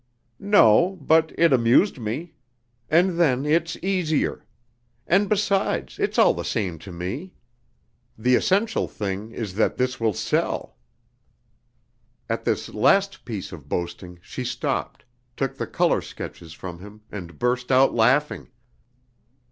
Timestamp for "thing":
8.87-9.31